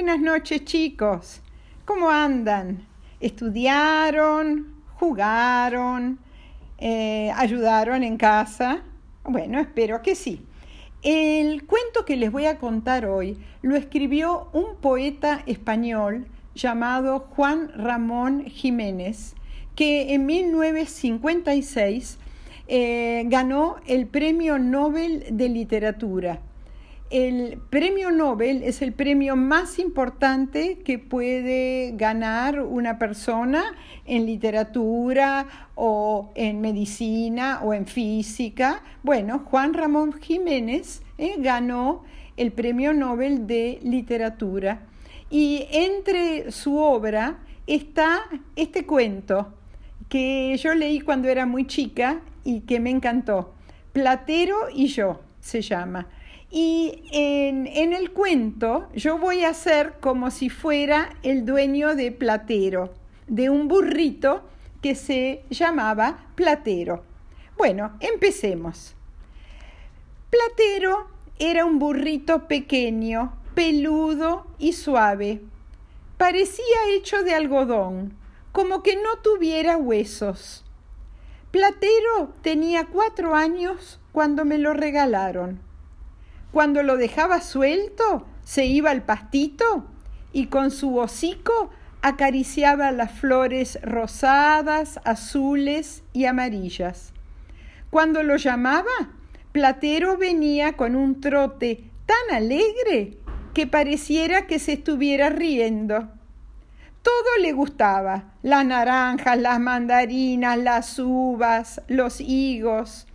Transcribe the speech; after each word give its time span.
Buenas 0.00 0.20
noches 0.20 0.64
chicos. 0.64 1.40
¿Cómo 1.84 2.08
andan? 2.08 2.86
¿Estudiaron? 3.18 4.76
¿Jugaron? 4.94 6.20
Eh, 6.78 7.32
¿Ayudaron 7.34 8.04
en 8.04 8.16
casa? 8.16 8.84
Bueno, 9.24 9.58
espero 9.58 10.00
que 10.00 10.14
sí. 10.14 10.46
El 11.02 11.66
cuento 11.66 12.04
que 12.04 12.14
les 12.14 12.30
voy 12.30 12.46
a 12.46 12.58
contar 12.58 13.06
hoy 13.06 13.38
lo 13.60 13.74
escribió 13.74 14.50
un 14.52 14.76
poeta 14.76 15.42
español 15.46 16.28
llamado 16.54 17.18
Juan 17.18 17.72
Ramón 17.74 18.44
Jiménez, 18.44 19.34
que 19.74 20.14
en 20.14 20.26
1956 20.26 22.18
eh, 22.68 23.24
ganó 23.26 23.78
el 23.88 24.06
Premio 24.06 24.60
Nobel 24.60 25.24
de 25.32 25.48
Literatura 25.48 26.40
el 27.10 27.58
premio 27.70 28.10
Nobel 28.10 28.62
es 28.62 28.82
el 28.82 28.92
premio 28.92 29.34
más 29.34 29.78
importante 29.78 30.78
que 30.84 30.98
puede 30.98 31.92
ganar 31.96 32.60
una 32.60 32.98
persona 32.98 33.74
en 34.04 34.26
literatura 34.26 35.46
o 35.74 36.30
en 36.34 36.60
medicina 36.60 37.60
o 37.62 37.72
en 37.72 37.86
física. 37.86 38.82
Bueno, 39.02 39.38
Juan 39.46 39.72
Ramón 39.72 40.12
Jiménez 40.12 41.02
eh, 41.16 41.36
ganó 41.38 42.04
el 42.36 42.52
premio 42.52 42.92
Nobel 42.92 43.46
de 43.46 43.78
literatura 43.82 44.82
y 45.30 45.66
entre 45.70 46.52
su 46.52 46.76
obra 46.76 47.38
está 47.66 48.20
este 48.54 48.84
cuento 48.84 49.54
que 50.08 50.56
yo 50.58 50.74
leí 50.74 51.00
cuando 51.00 51.28
era 51.28 51.46
muy 51.46 51.66
chica 51.66 52.20
y 52.44 52.60
que 52.60 52.80
me 52.80 52.90
encantó. 52.90 53.54
Platero 53.92 54.68
y 54.74 54.88
yo 54.88 55.20
se 55.40 55.62
llama. 55.62 56.06
Y 56.50 57.04
en, 57.12 57.66
el 57.92 58.10
cuento 58.12 58.88
yo 58.94 59.18
voy 59.18 59.44
a 59.44 59.52
ser 59.52 59.94
como 60.00 60.30
si 60.30 60.48
fuera 60.48 61.14
el 61.22 61.44
dueño 61.44 61.94
de 61.94 62.10
Platero, 62.10 62.94
de 63.26 63.50
un 63.50 63.68
burrito 63.68 64.42
que 64.80 64.94
se 64.94 65.44
llamaba 65.50 66.26
Platero. 66.34 67.04
Bueno, 67.58 67.92
empecemos. 68.00 68.94
Platero 70.30 71.08
era 71.38 71.66
un 71.66 71.78
burrito 71.78 72.48
pequeño, 72.48 73.34
peludo 73.54 74.46
y 74.58 74.72
suave. 74.72 75.42
Parecía 76.16 76.64
hecho 76.90 77.22
de 77.24 77.34
algodón, 77.34 78.16
como 78.52 78.82
que 78.82 78.96
no 78.96 79.18
tuviera 79.22 79.76
huesos. 79.76 80.64
Platero 81.50 82.32
tenía 82.42 82.86
cuatro 82.86 83.34
años 83.34 84.00
cuando 84.12 84.44
me 84.44 84.58
lo 84.58 84.72
regalaron. 84.72 85.67
Cuando 86.52 86.82
lo 86.82 86.96
dejaba 86.96 87.40
suelto, 87.40 88.26
se 88.42 88.64
iba 88.66 88.90
al 88.90 89.02
pastito 89.02 89.86
y 90.32 90.46
con 90.46 90.70
su 90.70 90.96
hocico 90.96 91.70
acariciaba 92.00 92.92
las 92.92 93.12
flores 93.12 93.78
rosadas, 93.82 95.00
azules 95.04 96.02
y 96.12 96.24
amarillas. 96.24 97.12
Cuando 97.90 98.22
lo 98.22 98.36
llamaba, 98.36 98.90
Platero 99.52 100.16
venía 100.16 100.74
con 100.74 100.94
un 100.94 101.20
trote 101.20 101.84
tan 102.06 102.36
alegre 102.36 103.18
que 103.54 103.66
pareciera 103.66 104.46
que 104.46 104.58
se 104.58 104.74
estuviera 104.74 105.30
riendo. 105.30 106.08
Todo 107.02 107.42
le 107.42 107.52
gustaba, 107.52 108.34
las 108.42 108.64
naranjas, 108.64 109.38
las 109.38 109.58
mandarinas, 109.58 110.58
las 110.58 110.98
uvas, 110.98 111.80
los 111.88 112.20
higos. 112.20 113.06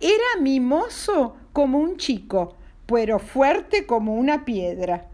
Era 0.00 0.40
mimoso 0.40 1.36
como 1.52 1.78
un 1.78 1.96
chico, 1.96 2.56
pero 2.86 3.18
fuerte 3.18 3.86
como 3.86 4.14
una 4.14 4.44
piedra. 4.44 5.06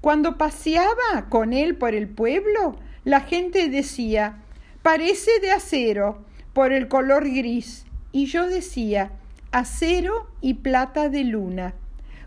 Cuando 0.00 0.36
paseaba 0.36 1.28
con 1.28 1.52
él 1.52 1.76
por 1.76 1.94
el 1.94 2.08
pueblo, 2.08 2.76
la 3.04 3.20
gente 3.20 3.68
decía, 3.68 4.42
parece 4.82 5.30
de 5.40 5.52
acero, 5.52 6.24
por 6.52 6.72
el 6.72 6.88
color 6.88 7.24
gris, 7.28 7.86
y 8.10 8.26
yo 8.26 8.48
decía, 8.48 9.12
acero 9.52 10.28
y 10.40 10.54
plata 10.54 11.08
de 11.08 11.24
luna. 11.24 11.74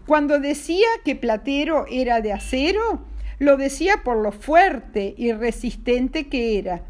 Cuando 0.07 0.39
decía 0.39 0.87
que 1.03 1.15
Platero 1.15 1.85
era 1.89 2.21
de 2.21 2.31
acero, 2.33 3.01
lo 3.39 3.57
decía 3.57 4.01
por 4.03 4.17
lo 4.17 4.31
fuerte 4.31 5.13
y 5.17 5.33
resistente 5.33 6.27
que 6.27 6.57
era. 6.57 6.83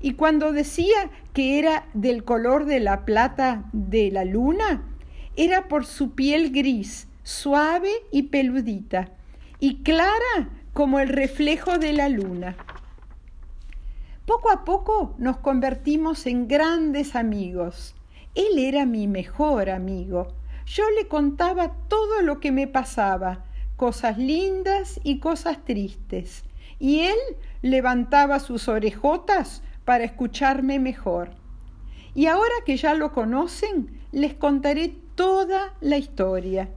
Y 0.00 0.14
cuando 0.14 0.52
decía 0.52 1.10
que 1.32 1.58
era 1.58 1.86
del 1.94 2.24
color 2.24 2.64
de 2.64 2.80
la 2.80 3.04
plata 3.04 3.64
de 3.72 4.10
la 4.10 4.24
luna, 4.24 4.82
era 5.36 5.68
por 5.68 5.86
su 5.86 6.14
piel 6.14 6.50
gris, 6.52 7.08
suave 7.24 7.90
y 8.12 8.24
peludita, 8.24 9.08
y 9.58 9.82
clara 9.82 10.50
como 10.74 11.00
el 11.00 11.08
reflejo 11.08 11.78
de 11.78 11.94
la 11.94 12.10
luna. 12.10 12.54
Poco 14.26 14.50
a 14.50 14.64
poco 14.64 15.14
nos 15.16 15.38
convertimos 15.38 16.26
en 16.26 16.48
grandes 16.48 17.16
amigos. 17.16 17.94
Él 18.34 18.58
era 18.58 18.84
mi 18.84 19.08
mejor 19.08 19.70
amigo. 19.70 20.28
Yo 20.66 20.84
le 20.90 21.08
contaba 21.08 21.72
todo 21.88 22.20
lo 22.20 22.40
que 22.40 22.52
me 22.52 22.66
pasaba, 22.66 23.44
cosas 23.76 24.18
lindas 24.18 25.00
y 25.02 25.18
cosas 25.18 25.64
tristes, 25.64 26.44
y 26.78 27.00
él 27.00 27.18
levantaba 27.62 28.38
sus 28.38 28.68
orejotas 28.68 29.62
para 29.86 30.04
escucharme 30.04 30.78
mejor. 30.78 31.30
Y 32.14 32.26
ahora 32.26 32.54
que 32.66 32.76
ya 32.76 32.94
lo 32.94 33.12
conocen, 33.12 33.98
les 34.12 34.34
contaré 34.34 34.94
toda 35.14 35.74
la 35.80 35.96
historia. 35.96 36.68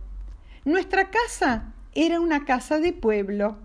Nuestra 0.67 1.09
casa 1.11 1.71
era 1.95 2.19
una 2.19 2.43
casa 2.43 2.79
de 2.81 2.91
pueblo. 2.91 3.55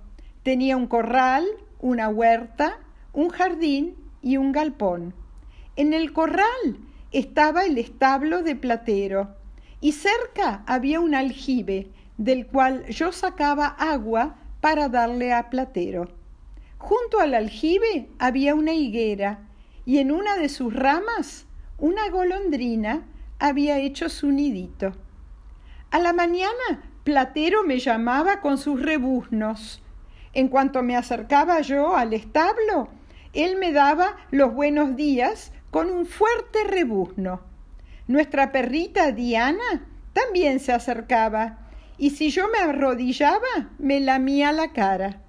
Tenía 0.45 0.77
un 0.77 0.87
corral, 0.87 1.45
una 1.81 2.09
huerta, 2.09 2.79
un 3.13 3.29
jardín 3.29 3.97
y 4.23 4.37
un 4.37 4.53
galpón. 4.53 5.13
En 5.75 5.95
el 5.95 6.13
corral 6.13 6.79
estaba 7.11 7.65
el 7.65 7.77
establo 7.79 8.45
de 8.45 8.55
Platero 8.55 9.35
y 9.81 9.91
cerca 9.91 10.63
había 10.65 11.01
un 11.01 11.17
aljibe 11.17 11.91
del 12.19 12.47
cual 12.47 12.87
yo 12.87 13.11
sacaba 13.11 13.67
agua 13.67 14.37
para 14.61 14.89
darle 14.89 15.33
a 15.33 15.51
Platero. 15.51 16.07
Junto 16.79 17.19
al 17.19 17.35
aljibe 17.35 18.11
había 18.21 18.55
una 18.55 18.75
higuera 18.75 19.49
y 19.85 19.99
en 19.99 20.13
una 20.13 20.37
de 20.37 20.49
sus 20.49 20.73
ramas 20.73 21.47
una 21.79 22.09
golondrina 22.11 23.03
había 23.41 23.81
hecho 23.81 24.09
su 24.09 24.31
nidito. 24.31 24.93
A 25.91 25.99
la 25.99 26.13
mañana 26.13 26.92
Platero 27.05 27.65
me 27.65 27.81
llamaba 27.81 28.41
con 28.41 28.59
sus 28.59 28.81
rebuznos. 28.81 29.83
En 30.35 30.47
cuanto 30.47 30.85
me 30.85 30.97
acercaba 30.97 31.61
yo 31.61 31.97
al 31.97 32.13
establo, 32.13 32.89
él 33.33 33.57
me 33.57 33.73
daba 33.73 34.17
los 34.31 34.55
buenos 34.55 34.95
días 34.95 35.53
con 35.73 35.91
un 35.91 36.07
fuerte 36.07 36.63
rebuzno. 36.65 37.41
Nuestra 38.07 38.53
perrita 38.53 39.11
Diana 39.11 39.85
también 40.13 40.61
se 40.61 40.73
acercaba, 40.73 41.59
y 41.99 42.11
si 42.11 42.31
yo 42.31 42.47
me 42.49 42.59
arrodillaba, 42.59 43.71
me 43.79 43.99
lamía 43.99 44.53
la 44.53 44.73
cara. 44.73 45.23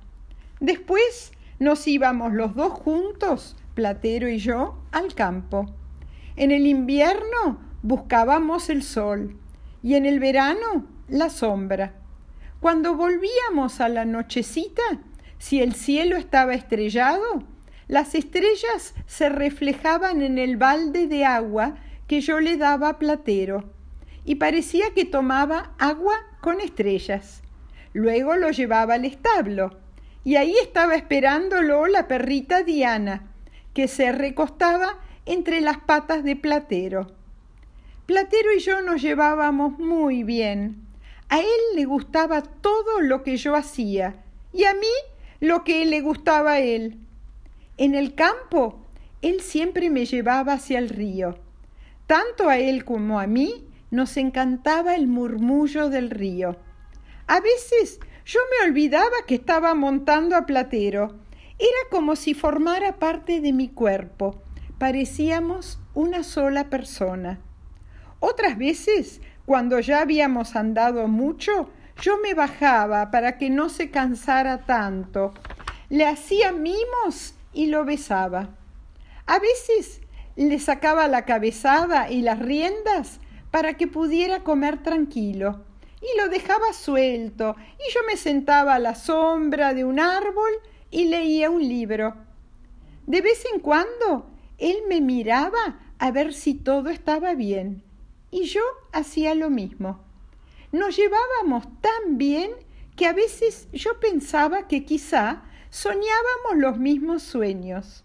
Después 0.59 1.31
nos 1.57 1.87
íbamos 1.87 2.33
los 2.33 2.55
dos 2.55 2.71
juntos, 2.71 3.55
Platero 3.73 4.29
y 4.29 4.37
yo, 4.37 4.77
al 4.91 5.15
campo. 5.15 5.65
En 6.35 6.51
el 6.51 6.67
invierno 6.67 7.59
buscábamos 7.81 8.69
el 8.69 8.83
sol 8.83 9.37
y 9.81 9.95
en 9.95 10.05
el 10.05 10.19
verano 10.19 10.92
la 11.07 11.29
sombra. 11.29 11.93
Cuando 12.59 12.95
volvíamos 12.95 13.81
a 13.81 13.89
la 13.89 14.05
nochecita, 14.05 14.81
si 15.37 15.61
el 15.61 15.73
cielo 15.73 16.15
estaba 16.15 16.53
estrellado, 16.53 17.43
las 17.87 18.15
estrellas 18.15 18.93
se 19.05 19.27
reflejaban 19.29 20.21
en 20.21 20.37
el 20.37 20.55
balde 20.55 21.07
de 21.07 21.25
agua 21.25 21.75
que 22.07 22.21
yo 22.21 22.39
le 22.39 22.57
daba 22.57 22.89
a 22.89 22.99
Platero, 22.99 23.65
y 24.25 24.35
parecía 24.35 24.93
que 24.93 25.03
tomaba 25.03 25.73
agua 25.77 26.15
con 26.41 26.61
estrellas. 26.61 27.41
Luego 27.91 28.35
lo 28.37 28.51
llevaba 28.51 28.93
al 28.93 29.05
establo, 29.05 29.77
y 30.23 30.37
ahí 30.37 30.55
estaba 30.61 30.95
esperándolo 30.95 31.87
la 31.87 32.07
perrita 32.07 32.63
Diana, 32.63 33.31
que 33.73 33.87
se 33.87 34.11
recostaba 34.11 34.99
entre 35.25 35.59
las 35.59 35.79
patas 35.79 36.23
de 36.23 36.35
Platero. 36.35 37.07
Platero 38.05 38.53
y 38.55 38.59
yo 38.59 38.81
nos 38.81 39.01
llevábamos 39.01 39.77
muy 39.79 40.23
bien. 40.23 40.92
A 41.29 41.39
él 41.39 41.47
le 41.75 41.85
gustaba 41.85 42.41
todo 42.41 43.01
lo 43.01 43.23
que 43.23 43.37
yo 43.37 43.55
hacía 43.55 44.23
y 44.51 44.65
a 44.65 44.73
mí 44.73 44.87
lo 45.39 45.63
que 45.63 45.85
le 45.85 46.01
gustaba 46.01 46.53
a 46.53 46.59
él. 46.59 46.97
En 47.77 47.95
el 47.95 48.15
campo, 48.15 48.85
él 49.21 49.41
siempre 49.41 49.89
me 49.89 50.05
llevaba 50.05 50.53
hacia 50.53 50.79
el 50.79 50.89
río. 50.89 51.39
Tanto 52.07 52.49
a 52.49 52.57
él 52.57 52.85
como 52.85 53.19
a 53.19 53.27
mí 53.27 53.67
nos 53.89 54.17
encantaba 54.17 54.95
el 54.95 55.07
murmullo 55.07 55.89
del 55.89 56.09
río. 56.09 56.57
A 57.27 57.39
veces 57.39 57.99
yo 58.25 58.39
me 58.51 58.69
olvidaba 58.69 59.15
que 59.27 59.35
estaba 59.35 59.73
montando 59.73 60.35
a 60.35 60.45
Platero. 60.45 61.15
Era 61.59 61.89
como 61.89 62.15
si 62.15 62.33
formara 62.33 62.99
parte 62.99 63.39
de 63.39 63.53
mi 63.53 63.69
cuerpo. 63.69 64.41
Parecíamos 64.77 65.79
una 65.93 66.23
sola 66.23 66.69
persona. 66.69 67.39
Otras 68.19 68.57
veces 68.57 69.21
cuando 69.45 69.79
ya 69.79 70.01
habíamos 70.01 70.55
andado 70.55 71.07
mucho, 71.07 71.69
yo 72.01 72.17
me 72.19 72.33
bajaba 72.33 73.11
para 73.11 73.37
que 73.37 73.49
no 73.49 73.69
se 73.69 73.91
cansara 73.91 74.65
tanto. 74.65 75.33
Le 75.89 76.07
hacía 76.07 76.51
mimos 76.51 77.35
y 77.51 77.67
lo 77.67 77.83
besaba. 77.83 78.49
A 79.25 79.39
veces 79.39 80.01
le 80.35 80.59
sacaba 80.59 81.07
la 81.07 81.25
cabezada 81.25 82.09
y 82.09 82.21
las 82.21 82.39
riendas 82.39 83.19
para 83.51 83.75
que 83.75 83.87
pudiera 83.87 84.43
comer 84.43 84.81
tranquilo 84.81 85.65
y 86.01 86.17
lo 86.19 86.29
dejaba 86.29 86.73
suelto 86.73 87.55
y 87.77 87.93
yo 87.93 88.01
me 88.07 88.17
sentaba 88.17 88.75
a 88.75 88.79
la 88.79 88.95
sombra 88.95 89.73
de 89.73 89.85
un 89.85 89.99
árbol 89.99 90.51
y 90.89 91.05
leía 91.05 91.49
un 91.49 91.61
libro. 91.61 92.15
De 93.05 93.21
vez 93.21 93.43
en 93.53 93.59
cuando 93.59 94.29
él 94.57 94.77
me 94.87 95.01
miraba 95.01 95.79
a 95.99 96.11
ver 96.11 96.33
si 96.33 96.55
todo 96.55 96.89
estaba 96.89 97.33
bien 97.35 97.83
y 98.33 98.45
yo 98.45 98.61
hacía 98.91 99.35
lo 99.35 99.51
mismo. 99.51 99.99
Nos 100.71 100.97
llevábamos 100.97 101.67
tan 101.81 102.17
bien 102.17 102.49
que 102.95 103.05
a 103.05 103.13
veces 103.13 103.67
yo 103.71 103.99
pensaba 103.99 104.67
que 104.67 104.85
quizá 104.85 105.43
soñábamos 105.69 106.57
los 106.57 106.77
mismos 106.79 107.21
sueños. 107.21 108.03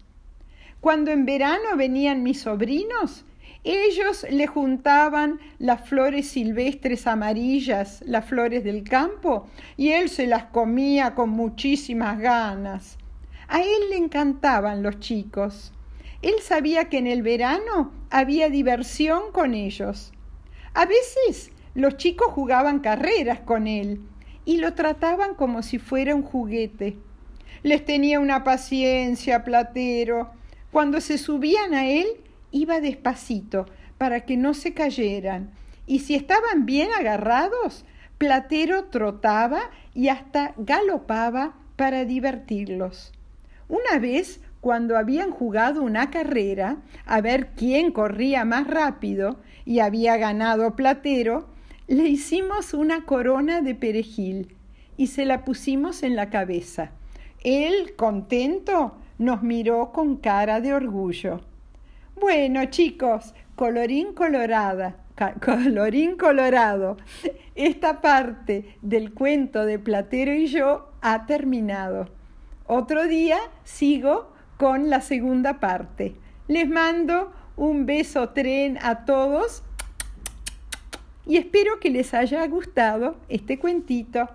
Cuando 0.81 1.09
en 1.11 1.25
verano 1.25 1.75
venían 1.75 2.21
mis 2.21 2.41
sobrinos, 2.41 3.25
ellos 3.63 4.25
le 4.29 4.45
juntaban 4.47 5.39
las 5.57 5.89
flores 5.89 6.29
silvestres 6.29 7.07
amarillas, 7.07 8.01
las 8.05 8.25
flores 8.25 8.63
del 8.63 8.83
campo, 8.83 9.47
y 9.77 9.89
él 9.89 10.09
se 10.09 10.27
las 10.27 10.45
comía 10.45 11.15
con 11.15 11.31
muchísimas 11.31 12.19
ganas. 12.19 12.97
A 13.47 13.61
él 13.61 13.89
le 13.89 13.97
encantaban 13.97 14.83
los 14.83 14.99
chicos. 14.99 15.73
Él 16.21 16.35
sabía 16.41 16.87
que 16.87 16.99
en 16.99 17.07
el 17.07 17.23
verano 17.23 17.91
había 18.11 18.49
diversión 18.49 19.31
con 19.31 19.53
ellos. 19.55 20.13
A 20.73 20.85
veces 20.85 21.51
los 21.75 21.97
chicos 21.97 22.27
jugaban 22.31 22.79
carreras 22.79 23.39
con 23.39 23.67
él 23.67 24.01
y 24.45 24.57
lo 24.57 24.73
trataban 24.73 25.35
como 25.35 25.61
si 25.61 25.77
fuera 25.77 26.15
un 26.15 26.23
juguete. 26.23 26.97
Les 27.63 27.83
tenía 27.85 28.19
una 28.19 28.43
paciencia, 28.43 29.43
Platero. 29.43 30.31
Cuando 30.71 31.01
se 31.01 31.17
subían 31.17 31.73
a 31.73 31.87
él, 31.87 32.07
iba 32.51 32.79
despacito 32.79 33.65
para 33.97 34.21
que 34.21 34.37
no 34.37 34.53
se 34.53 34.73
cayeran. 34.73 35.51
Y 35.85 35.99
si 35.99 36.15
estaban 36.15 36.65
bien 36.65 36.89
agarrados, 36.97 37.85
Platero 38.17 38.85
trotaba 38.85 39.61
y 39.93 40.09
hasta 40.09 40.53
galopaba 40.57 41.55
para 41.75 42.05
divertirlos. 42.05 43.11
Una 43.67 43.99
vez, 43.99 44.41
cuando 44.61 44.97
habían 44.97 45.31
jugado 45.31 45.81
una 45.81 46.11
carrera, 46.11 46.77
a 47.05 47.21
ver 47.21 47.51
quién 47.55 47.91
corría 47.91 48.45
más 48.45 48.67
rápido, 48.67 49.39
y 49.65 49.79
había 49.79 50.17
ganado 50.17 50.75
Platero, 50.75 51.47
le 51.87 52.07
hicimos 52.07 52.73
una 52.73 53.05
corona 53.05 53.61
de 53.61 53.75
perejil 53.75 54.55
y 54.97 55.07
se 55.07 55.25
la 55.25 55.45
pusimos 55.45 56.03
en 56.03 56.15
la 56.15 56.29
cabeza. 56.29 56.91
Él, 57.43 57.95
contento, 57.95 58.95
nos 59.17 59.43
miró 59.43 59.91
con 59.91 60.17
cara 60.17 60.59
de 60.59 60.73
orgullo. 60.73 61.41
Bueno, 62.19 62.65
chicos, 62.65 63.33
colorín 63.55 64.13
colorada, 64.13 64.97
colorín 65.45 66.17
colorado, 66.17 66.97
esta 67.55 68.01
parte 68.01 68.77
del 68.81 69.13
cuento 69.13 69.65
de 69.65 69.79
Platero 69.79 70.33
y 70.33 70.47
yo 70.47 70.91
ha 71.01 71.25
terminado. 71.25 72.09
Otro 72.67 73.07
día 73.07 73.39
sigo 73.63 74.33
con 74.59 74.89
la 74.89 74.99
segunda 74.99 75.61
parte. 75.61 76.15
Les 76.49 76.67
mando 76.67 77.31
un 77.55 77.85
beso 77.85 78.29
tren 78.31 78.77
a 78.81 79.05
todos 79.05 79.63
y 81.25 81.37
espero 81.37 81.79
que 81.79 81.89
les 81.89 82.13
haya 82.13 82.45
gustado 82.45 83.15
este 83.29 83.57
cuentito. 83.57 84.27